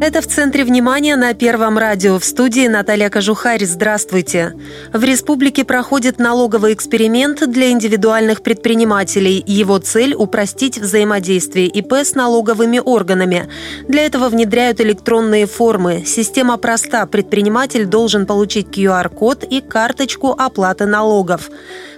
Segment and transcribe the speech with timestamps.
[0.00, 2.18] Это в центре внимания на Первом радио.
[2.18, 3.64] В студии Наталья Кожухарь.
[3.64, 4.52] Здравствуйте.
[4.92, 9.42] В республике проходит налоговый эксперимент для индивидуальных предпринимателей.
[9.46, 13.48] Его цель– упростить взаимодействие ИП с налоговыми органами.
[13.88, 16.02] Для этого внедряют электронные формы.
[16.04, 17.06] Система проста.
[17.06, 21.50] Предприниматель должен получить QR-код и карточку оплаты налогов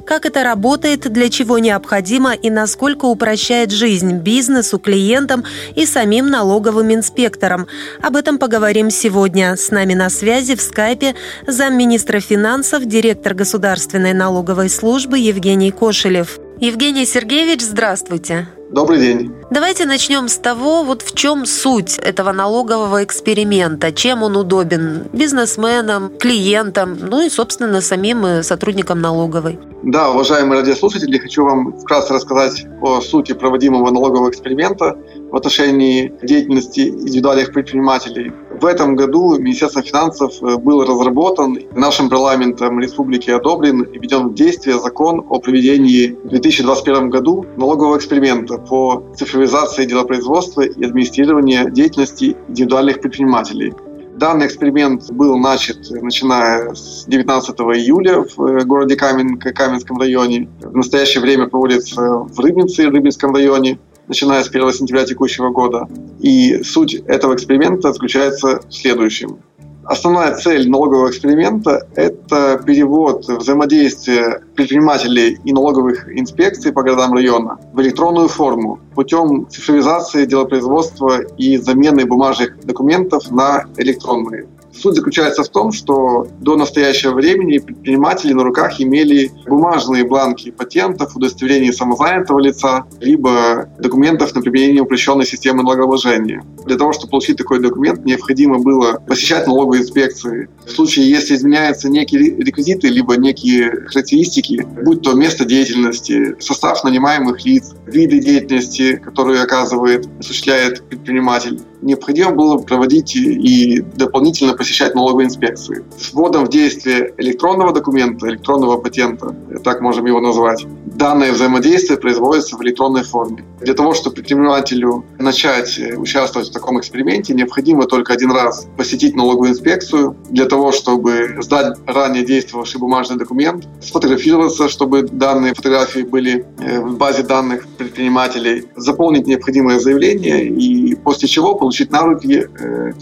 [0.07, 6.95] как это работает, для чего необходимо и насколько упрощает жизнь бизнесу, клиентам и самим налоговым
[6.95, 7.67] инспекторам.
[8.01, 9.57] Об этом поговорим сегодня.
[9.57, 11.15] С нами на связи в скайпе
[11.47, 16.39] замминистра финансов, директор Государственной налоговой службы Евгений Кошелев.
[16.59, 18.49] Евгений Сергеевич, здравствуйте.
[18.71, 19.31] Добрый день.
[19.51, 26.11] Давайте начнем с того, вот в чем суть этого налогового эксперимента, чем он удобен бизнесменам,
[26.19, 29.59] клиентам, ну и, собственно, самим э, сотрудникам налоговой.
[29.83, 34.97] Да, уважаемые радиослушатели, хочу вам вкратце рассказать о сути проводимого налогового эксперимента
[35.31, 38.33] в отношении деятельности индивидуальных предпринимателей.
[38.61, 44.35] В этом году Министерством финансов э, был разработан, нашим парламентом республики одобрен и введен в
[44.35, 52.35] действие закон о проведении в 2021 году налогового эксперимента по цифровизации делопроизводства и администрирования деятельности
[52.49, 53.75] индивидуальных предпринимателей.
[54.15, 60.49] Данный эксперимент был начат начиная с 19 июля в э, городе Каменка, Каменском районе.
[60.63, 65.89] В настоящее время проводится в Рыбнице, Рыбинском районе, начиная с 1 сентября текущего года.
[66.21, 69.39] И суть этого эксперимента заключается в следующем.
[69.85, 77.81] Основная цель налогового эксперимента– это перевод взаимодействия предпринимателей и налоговых инспекций по городам района в
[77.81, 84.49] электронную форму путем цифровизации делопроизводства и замены бумажных документов на электронные.
[84.81, 91.17] Суть заключается в том, что до настоящего времени предприниматели на руках имели бумажные бланки патентов,
[91.17, 96.43] удостоверений самозанятого лица, либо документов на применение упрощенной системы налогообложения.
[96.67, 100.49] Для того, чтобы получить такой документ, необходимо было посещать налоговые инспекции.
[100.67, 107.45] В случае, если изменяются некие реквизиты, либо некие характеристики, будь то место деятельности, состав нанимаемых
[107.45, 115.85] лиц, виды деятельности, которые оказывает, осуществляет предприниматель, необходимо было проводить и дополнительно посещать налоговые инспекции.
[115.99, 122.57] С вводом в действие электронного документа, электронного патента, так можем его назвать, данное взаимодействие производится
[122.57, 123.45] в электронной форме.
[123.61, 129.51] Для того, чтобы предпринимателю начать участвовать в таком эксперименте, необходимо только один раз посетить налоговую
[129.51, 136.81] инспекцию для того, чтобы сдать ранее действовавший бумажный документ, сфотографироваться, чтобы данные фотографии были э,
[136.81, 142.47] в базе данных предпринимателей, заполнить необходимое заявление и после чего получить на руки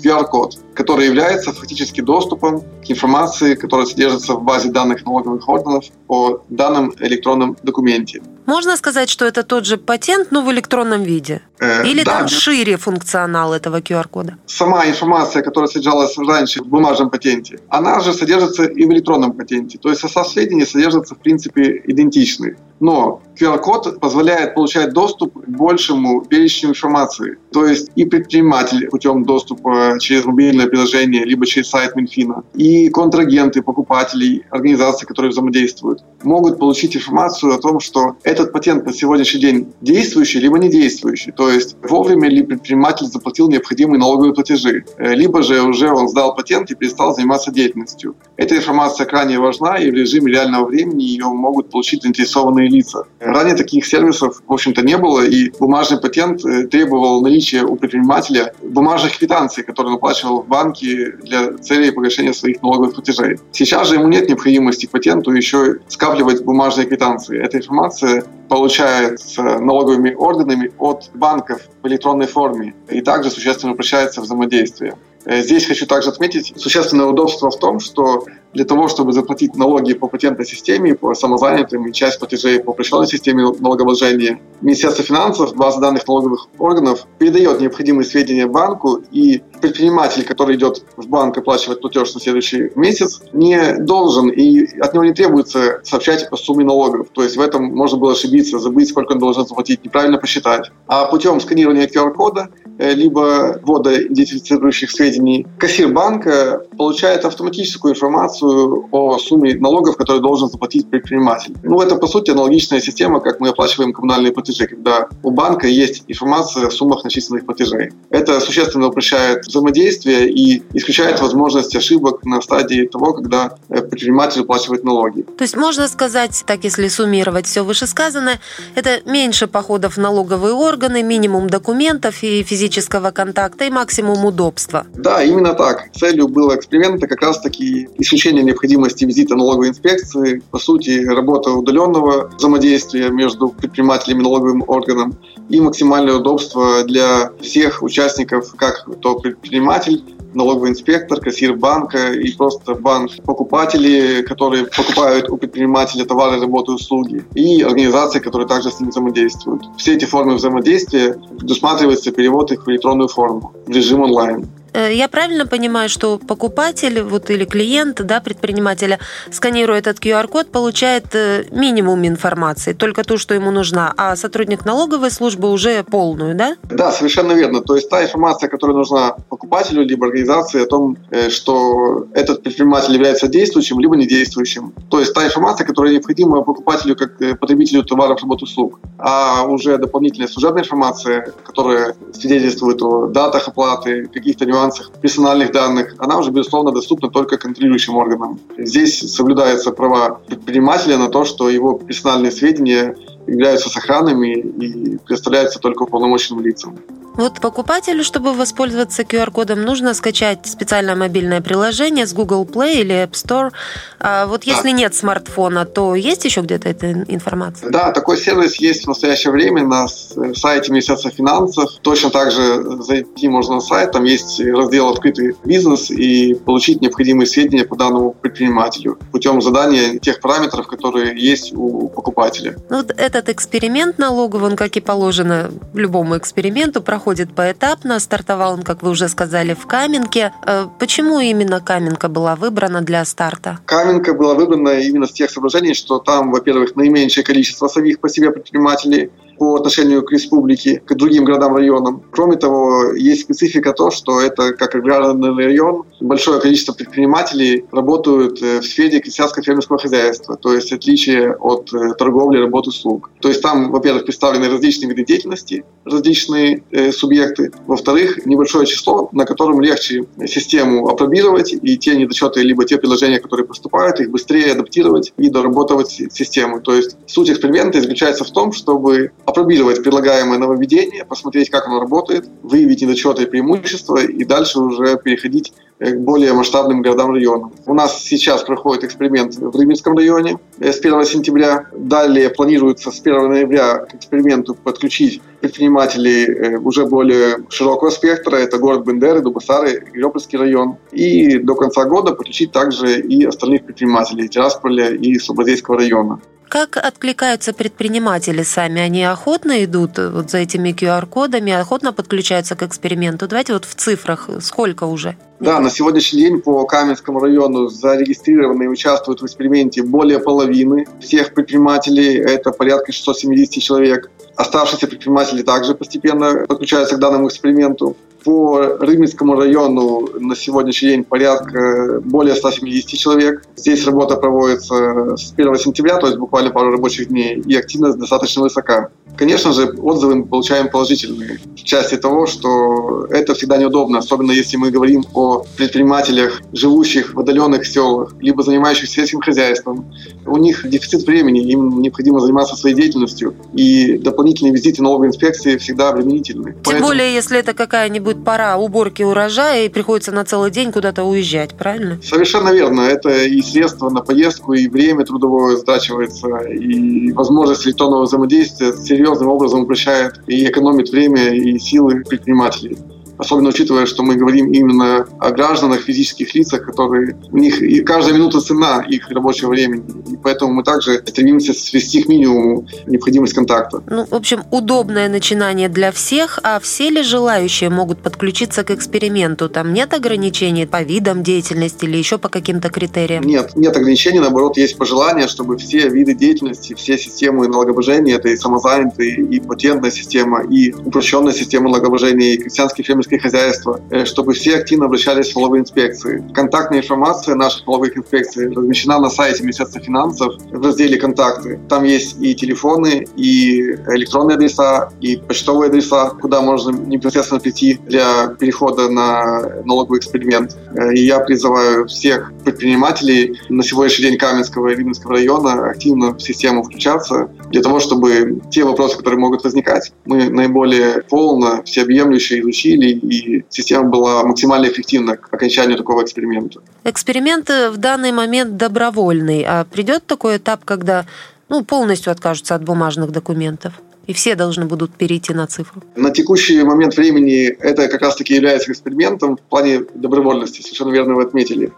[0.03, 5.85] QR-код, э, который является фактически доступом к информации, которая содержится в базе данных налоговых органов
[6.07, 8.23] по данным электронном документе.
[8.47, 11.41] Можно сказать, что это тот же патент, но в электронном виде?
[11.61, 14.37] Э, Или да, там шире функционал этого QR-кода?
[14.47, 19.79] Сама информация, которая содержалась раньше в бумажном патенте, она же содержится и в электронном патенте.
[19.79, 22.57] То есть состав сведений содержится в принципе идентичный.
[22.85, 27.39] Но QR-код позволяет получать доступ к большему перечню информации.
[27.51, 33.63] То есть и предприниматель путем доступа через мобильное приложение, либо через сайт Минфина, и контрагенты,
[33.63, 39.73] покупатели, организации, которые взаимодействуют, могут получить информацию о том, что этот патент на сегодняшний день
[39.81, 41.33] действующий, либо не действующий.
[41.33, 46.35] То есть вовремя ли предприниматель заплатил необходимые налоговые платежи, э, либо же уже он сдал
[46.35, 48.15] патент и перестал заниматься деятельностью.
[48.37, 53.05] Эта информация крайне важна, и в режиме реального времени ее могут получить заинтересованные лица.
[53.21, 58.55] Ранее таких сервисов, в общем-то, не было, и бумажный патент э, требовал наличия у предпринимателя
[58.63, 63.39] бумажных квитанций, которые он оплачивал в банке для целей погашения своих налоговых платежей.
[63.53, 67.43] Сейчас же ему нет необходимости патенту еще скапливать бумажные квитанции.
[67.43, 74.95] Эта информация получается налоговыми органами от банков в электронной форме, и также существенно упрощается взаимодействие.
[75.25, 79.95] Э, здесь хочу также отметить существенное удобство в том, что для того, чтобы заплатить налоги
[79.95, 85.81] по патентной системе, по самозанятым и часть платежей по упрощенной системе налогообложения, Министерство финансов, база
[85.81, 92.15] данных налоговых органов передает необходимые сведения банку, и предприниматель, который идет в банк оплачивать платеж
[92.15, 97.09] на следующий месяц, не должен и от него не требуется сообщать о сумме налогов.
[97.13, 100.71] То есть в этом можно было ошибиться, забыть, сколько он должен заплатить, неправильно посчитать.
[100.87, 102.49] А путем сканирования QR-кода
[102.79, 110.49] э, либо ввода идентифицирующих сведений, кассир банка получает автоматическую информацию о сумме налогов, которые должен
[110.49, 111.55] заплатить предприниматель.
[111.63, 116.05] Ну, это, по сути, аналогичная система, как мы оплачиваем коммунальные платежи, когда у банка есть
[116.09, 117.91] информация о суммах начисленных платежей.
[118.11, 124.85] Это существенно упрощает взаимодействие и исключает возможность ошибок на стадии того, когда э, предприниматель уплачивает
[124.85, 125.23] налоги.
[125.23, 128.41] То есть можно сказать, так если суммировать все вышесказанное,
[128.75, 134.87] это меньше походов в налоговые органы, минимум документов и физического контакта и максимум удобства.
[134.95, 135.93] Да, именно так.
[135.93, 143.11] Целью было эксперимента как раз-таки исключение необходимости визита налоговой инспекции, по сути, работа удаленного взаимодействия
[143.11, 145.15] между предпринимателями и налоговым органом
[145.49, 150.03] и максимальное удобство для всех участников, как то предприниматель,
[150.35, 157.25] налоговый инспектор, кассир банка и просто банк, покупатели, которые покупают у предпринимателя товары, работы, услуги,
[157.35, 159.63] и организации, которые также с ним взаимодействуют.
[159.79, 164.47] Все эти формы взаимодействия предусматривается перевод их в электронную форму в режим онлайн.
[164.75, 168.99] Э, я правильно понимаю, что покупатель вот, или клиент да, предпринимателя,
[169.31, 175.11] сканируя этот QR-код, получает э, минимум информации, только ту, что ему нужна, а сотрудник налоговой
[175.11, 176.57] службы уже полную, да?
[176.65, 177.61] Да, совершенно верно.
[177.61, 182.95] То есть та информация, которая нужна покупателю либо организации о том, э, что этот предприниматель
[182.95, 184.75] является действующим либо недействующим.
[184.91, 188.81] То есть та информация, которая необходима покупателю как потребителю товаров, работ, услуг.
[188.99, 195.95] А уже дополнительная служебная информация, которая свидетельствует о датах оплаты, каких-то нюансах нюансах персональных данных,
[195.99, 198.39] она уже, безусловно, доступна только контролирующим органам.
[198.59, 202.97] Здесь соблюдаются права предпринимателя на то, что его персональные сведения
[203.27, 206.79] являются сохранными и предоставляются только уполномоченным лицам.
[207.17, 213.13] Вот покупателю, чтобы воспользоваться QR-кодом, нужно скачать специальное мобильное приложение с Google Play или App
[213.13, 213.53] Store.
[214.01, 214.73] А вот если да.
[214.73, 217.71] нет смартфона, то есть еще где-то эта информация?
[217.71, 219.87] Да, такой сервис есть в настоящее время на
[220.35, 221.71] сайте Министерства финансов.
[221.83, 227.27] Точно так же зайти можно на сайт, там есть раздел «Открытый бизнес» и получить необходимые
[227.27, 232.57] сведения по данному предпринимателю путем задания тех параметров, которые есть у покупателя.
[232.69, 238.01] Ну, вот этот эксперимент налоговый, он, как и положено любому эксперименту, проходит проходит поэтапно.
[238.01, 240.33] Стартовал он, как вы уже сказали, в Каменке.
[240.47, 243.59] Э, почему именно Каменка была выбрана для старта?
[243.67, 248.31] Каменка была выбрана именно с тех соображений, что там, во-первых, наименьшее количество самих по себе
[248.31, 252.03] предпринимателей, по отношению к республике, к другим городам, районам.
[252.11, 258.61] Кроме того, есть специфика то, что это как аграрный район, большое количество предпринимателей работают э,
[258.61, 263.11] в сфере крестьянско-фермерского хозяйства, то есть отличие от э, торговли, работы, услуг.
[263.21, 267.53] То есть там, во-первых, представлены различные виды деятельности, различные э, субъекты.
[267.67, 273.47] Во-вторых, небольшое число, на котором легче систему опробировать, и те недочеты, либо те приложения, которые
[273.47, 276.61] поступают, их быстрее адаптировать и доработать систему.
[276.61, 282.29] То есть суть эксперимента заключается в том, чтобы опробировать предлагаемое нововведение, посмотреть, как оно работает,
[282.43, 287.53] выявить недочеты и преимущества, и дальше уже переходить к более масштабным городам районам.
[287.67, 291.67] У нас сейчас проходит эксперимент в Рыбинском районе с 1 сентября.
[291.77, 298.37] Далее планируется с 1 ноября к эксперименту подключить предпринимателей э, уже более широкого спектра.
[298.37, 300.77] Это город Бендеры, Дубасары, Геропольский район.
[300.93, 306.21] И до конца года подключить также и остальных предпринимателей Тирасполя и Слободейского района.
[306.49, 308.81] Как откликаются предприниматели сами?
[308.81, 313.27] Они охотно идут вот за этими QR-кодами, охотно подключаются к эксперименту?
[313.27, 315.17] Давайте вот в цифрах, сколько уже?
[315.41, 321.35] Да, на сегодняшний день по Каменскому району зарегистрированы и участвуют в эксперименте более половины всех
[321.35, 324.11] предпринимателей, это порядка 670 человек.
[324.37, 327.97] Оставшиеся предприниматели также постепенно подключаются к данному эксперименту.
[328.25, 333.45] По Рыбинскому району на сегодняшний день порядка более 170 человек.
[333.57, 338.43] Здесь работа проводится с 1 сентября, то есть буквально пару рабочих дней, и активность достаточно
[338.43, 338.89] высока.
[339.17, 344.57] Конечно же, отзывы мы получаем положительные в части того, что это всегда неудобно, особенно если
[344.57, 349.93] мы говорим о предпринимателях, живущих в отдаленных селах, либо занимающихся сельским хозяйством.
[350.27, 355.91] У них дефицит времени, им необходимо заниматься своей деятельностью, и дополнительные визиты налоговой инспекции всегда
[355.91, 356.53] обременительны.
[356.53, 356.87] Тем Поэтому...
[356.89, 361.99] более, если это какая-нибудь пора уборки урожая, и приходится на целый день куда-то уезжать, правильно?
[362.03, 362.83] Совершенно верно.
[362.83, 369.63] Это и средства на поездку, и время трудовое сдачивается, и возможность электронного взаимодействия серьезным образом
[369.63, 372.79] упрощает и экономит время и силы предпринимателей.
[373.19, 378.15] Особенно учитывая, что мы говорим именно о гражданах, физических лицах, которые у них и каждая
[378.15, 379.85] минута цена их рабочего времени.
[380.13, 383.83] И поэтому мы также стремимся свести к минимуму необходимость контакта.
[383.89, 389.49] Ну, в общем, удобное начинание для всех, а все ли желающие могут подключиться к эксперименту?
[389.49, 393.25] Там нет ограничений по видам деятельности или еще по каким-то критериям?
[393.25, 398.37] Нет, нет ограничений, наоборот, есть пожелание, чтобы все виды деятельности, все системы налогообложения, это и
[398.37, 404.57] самозанятые, и патентная система, и упрощенная система налогообложения, и крестьянские фермерские хозяйства, э, чтобы все
[404.57, 406.25] активно обращались в налоговые инспекции.
[406.35, 411.61] Контактная информация наших налоговых инспекций размещена на сайте Министерства финансов в разделе «Контакты».
[411.69, 418.29] Там есть и телефоны, и электронные адреса, и почтовые адреса, куда можно непосредственно прийти для
[418.39, 420.57] перехода на налоговый эксперимент.
[420.75, 426.21] Э, и я призываю всех предпринимателей на сегодняшний день Каменского и Ливнинского района активно в
[426.21, 432.87] систему включаться для того, чтобы те вопросы, которые могут возникать, мы наиболее полно, всеобъемлюще изучили,
[432.89, 436.61] и система была максимально эффективна к окончанию такого эксперимента.
[436.83, 441.07] Эксперимент в данный момент добровольный, а придет такой этап, когда
[441.49, 443.73] ну, полностью откажутся от бумажных документов?
[444.07, 445.83] и все должны будут перейти на цифру?
[445.97, 451.23] На текущий момент времени это как раз-таки является экспериментом в плане добровольности, совершенно верно вы
[451.23, 451.73] отметили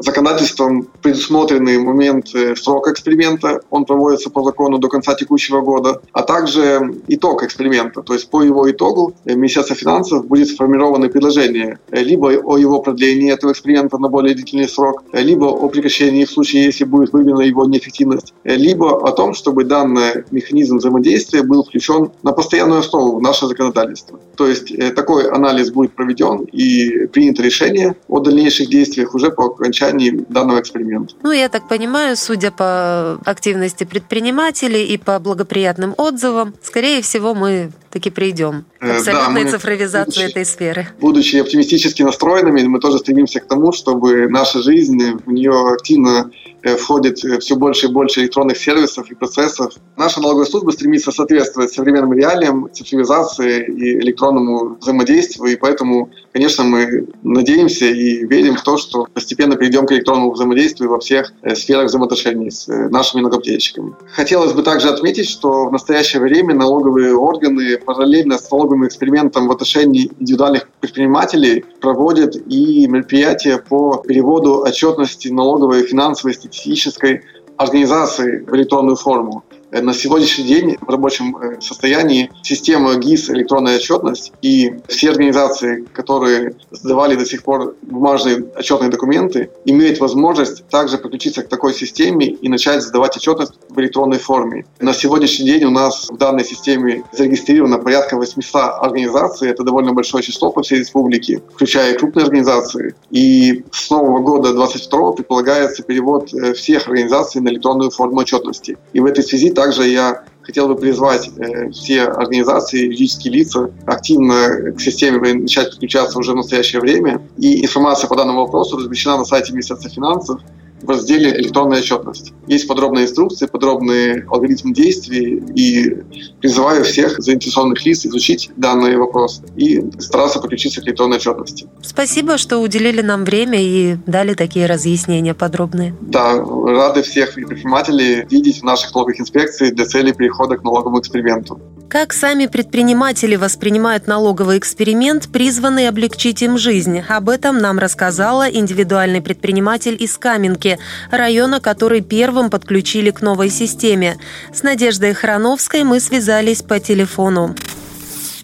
[0.00, 6.22] законодательством предусмотренный момент э, срока эксперимента, он проводится по закону до конца текущего года, а
[6.22, 12.02] также итог эксперимента, то есть по его итогу э, Министерство финансов будет сформировано предложение э,
[12.02, 16.64] либо о его продлении этого эксперимента на более длительный срок, либо о прекращении в случае,
[16.64, 22.32] если будет выявлена его неэффективность, либо о том, чтобы данный механизм взаимодействия был включен на
[22.32, 24.18] постоянную основу в наше законодательство.
[24.36, 29.79] То есть такой анализ будет проведен и принято решение о дальнейших действиях уже по окончании
[29.80, 31.14] окончании данного эксперимента.
[31.22, 37.70] Ну, я так понимаю, судя по активности предпринимателей и по благоприятным отзывам, скорее всего, мы
[37.90, 40.88] таки придем к э, абсолютной да, цифровизации будучи, этой сферы.
[41.00, 46.30] Будучи оптимистически настроенными, мы тоже стремимся к тому, чтобы наша жизнь, в нее активно
[46.62, 49.74] э, входит э, все больше и больше электронных сервисов и процессов.
[49.96, 57.08] Наша налоговая служба стремится соответствовать современным реалиям, цифровизации и электронному взаимодействию, и поэтому, конечно, мы
[57.22, 62.50] надеемся и верим в то, что постепенно перейдем к электронному взаимодействию во всех сферах взаимоотношений
[62.50, 63.94] с нашими налогоплательщиками.
[64.12, 69.52] Хотелось бы также отметить, что в настоящее время налоговые органы параллельно с налоговым экспериментом в
[69.52, 77.22] отношении индивидуальных предпринимателей проводят и мероприятия по переводу отчетности налоговой, финансовой, статистической
[77.56, 79.44] организации в электронную форму.
[79.72, 85.84] Э, на сегодняшний день в рабочем э, состоянии система ГИС «Электронная отчетность» и все организации,
[85.92, 92.26] которые сдавали до сих пор бумажные отчетные документы, имеют возможность также подключиться к такой системе
[92.26, 94.66] и начать сдавать отчетность в электронной форме.
[94.80, 99.50] На сегодняшний день у нас в данной системе зарегистрировано порядка 800 организаций.
[99.50, 102.94] Это довольно большое число по всей республике, включая крупные организации.
[103.10, 108.76] И с нового года 2022 предполагается перевод э, всех организаций на электронную форму отчетности.
[108.92, 114.72] И в этой связи также я хотел бы призвать э, все организации, юридические лица активно
[114.72, 117.20] к системе начать подключаться уже в настоящее время.
[117.36, 120.40] И информация по данному вопросу размещена на сайте Министерства финансов
[120.82, 122.32] в разделе «Электронная отчетность».
[122.46, 125.96] Есть подробные инструкции, подробный алгоритм действий, и
[126.40, 131.68] призываю всех заинтересованных лиц изучить данный вопрос и стараться подключиться к электронной отчетности.
[131.82, 135.94] Спасибо, что уделили нам время и дали такие разъяснения подробные.
[136.00, 141.60] Да, рады всех предпринимателей видеть в наших налоговых инспекциях для цели перехода к налоговому эксперименту.
[141.90, 147.00] Как сами предприниматели воспринимают налоговый эксперимент, призванный облегчить им жизнь?
[147.00, 150.78] Об этом нам рассказала индивидуальный предприниматель из Каменки,
[151.10, 154.18] района, который первым подключили к новой системе.
[154.54, 157.56] С Надеждой Храновской мы связались по телефону.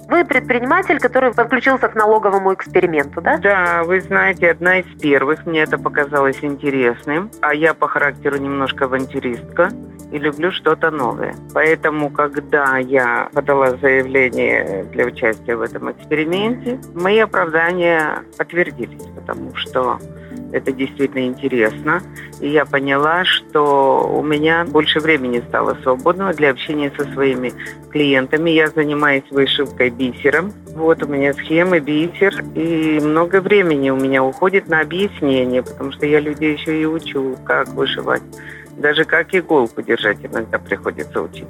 [0.09, 3.39] Вы предприниматель, который подключился к налоговому эксперименту, да?
[3.39, 5.47] Да, вы знаете, одна из первых.
[5.47, 7.31] Мне это показалось интересным.
[7.41, 9.71] А я по характеру немножко авантюристка
[10.13, 11.35] и люблю что-то новое.
[11.53, 19.99] Поэтому, когда я подала заявление для участия в этом эксперименте, мои оправдания подтвердились, потому что
[20.53, 22.03] это действительно интересно.
[22.41, 27.53] И я поняла, что у меня больше времени стало свободного для общения со своими
[27.91, 28.51] клиентами.
[28.51, 30.53] Я занимаюсь вышивкой бисером.
[30.75, 32.45] Вот у меня схемы, бисер.
[32.55, 37.37] И много времени у меня уходит на объяснение, потому что я людей еще и учу,
[37.45, 38.23] как вышивать.
[38.77, 41.47] Даже как иголку держать иногда приходится учить.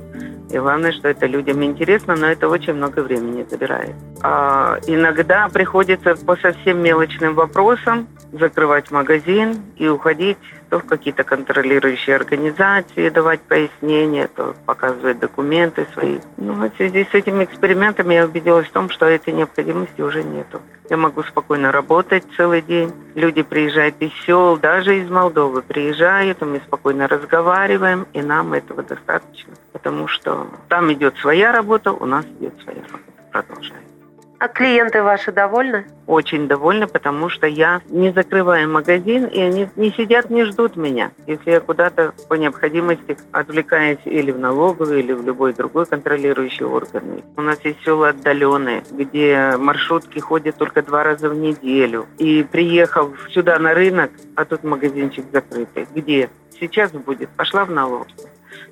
[0.51, 3.95] И главное, что это людям интересно, но это очень много времени забирает.
[4.23, 10.39] А иногда приходится по совсем мелочным вопросам закрывать магазин и уходить
[10.69, 16.19] то в какие-то контролирующие организации, давать пояснения, то показывать документы свои.
[16.37, 20.61] Ну, в связи с этими экспериментами я убедилась в том, что этой необходимости уже нету.
[20.89, 22.93] Я могу спокойно работать целый день.
[23.15, 28.83] Люди приезжают из сел, даже из Молдовы приезжают, и мы спокойно разговариваем, и нам этого
[28.83, 29.55] достаточно.
[29.73, 33.05] Потому что там идет своя работа, у нас идет своя работа.
[33.33, 33.96] Продолжаем.
[34.39, 35.87] А клиенты ваши довольны?
[36.07, 41.11] Очень довольны, потому что я не закрываю магазин, и они не сидят, не ждут меня.
[41.27, 47.23] Если я куда-то по необходимости отвлекаюсь или в налоговый, или в любой другой контролирующий орган.
[47.37, 52.07] У нас есть села отдаленные, где маршрутки ходят только два раза в неделю.
[52.19, 55.87] И приехав сюда на рынок, а тут магазинчик закрытый.
[55.95, 56.29] Где?
[56.61, 57.31] Сейчас будет.
[57.31, 58.07] Пошла в налог.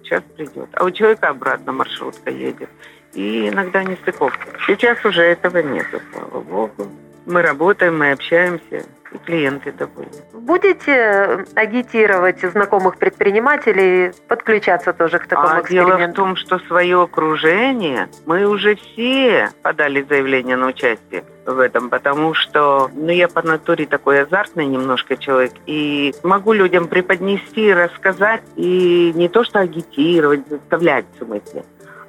[0.02, 0.68] Сейчас придет.
[0.72, 2.68] А у человека обратно маршрутка едет
[3.14, 4.46] и иногда нестыковки.
[4.66, 6.88] Сейчас уже этого нет, слава богу.
[7.26, 10.10] Мы работаем, мы общаемся, и клиенты довольны.
[10.32, 15.96] Будете агитировать знакомых предпринимателей подключаться тоже к такому а эксперименту?
[15.96, 21.88] Дело в том, что свое окружение мы уже все подали заявление на участие в этом,
[21.90, 28.42] потому что ну, я по натуре такой азартный немножко человек, и могу людям преподнести, рассказать,
[28.56, 31.64] и не то что агитировать, заставлять в смысле,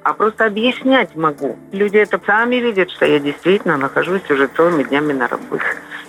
[0.06, 1.58] а просто объяснять могу.
[1.72, 5.64] Люди это сами видят, что я действительно нахожусь уже целыми днями на работе.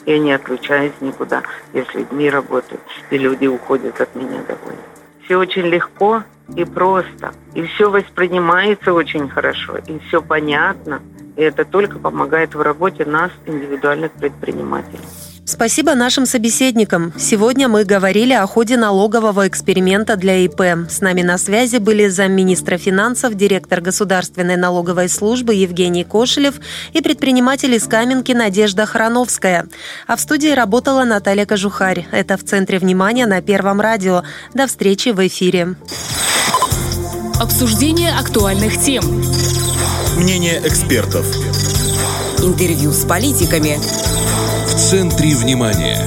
[0.05, 1.41] Я не отключаюсь никуда.
[1.73, 2.29] Я с людьми
[3.09, 4.77] и люди уходят от меня довольны.
[5.25, 6.21] Все очень легко
[6.55, 7.33] и просто.
[7.55, 11.01] И все воспринимается очень хорошо, и все понятно.
[11.35, 15.01] И это только помогает в работе нас, индивидуальных предпринимателей.
[15.49, 17.13] Спасибо нашим собеседникам.
[17.17, 20.89] Сегодня мы говорили о ходе налогового эксперимента для ИП.
[20.89, 26.55] С нами на связи были замминистра финансов, директор Государственной налоговой службы Евгений Кошелев
[26.91, 29.67] и предприниматель из Каменки Надежда Храновская.
[30.05, 32.05] А в студии работала Наталья Кожухарь.
[32.11, 34.23] Это в центре внимания на Первом радио.
[34.53, 35.75] До встречи в эфире.
[37.39, 39.23] Обсуждение актуальных тем.
[40.17, 41.25] Мнение экспертов.
[42.43, 43.79] Интервью с политиками
[44.67, 45.99] в центре внимания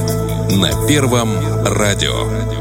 [0.50, 1.30] на Первом
[1.64, 2.59] радио.